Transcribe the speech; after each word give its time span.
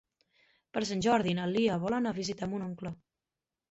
Per 0.77 0.83
Sant 0.93 1.05
Jordi 1.07 1.37
na 1.41 1.47
Lia 1.53 1.79
vol 1.87 2.01
anar 2.01 2.15
a 2.17 2.21
visitar 2.25 2.53
mon 2.53 2.69
oncle. 2.73 2.99